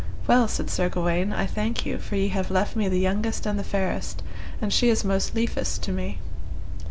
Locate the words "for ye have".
1.99-2.49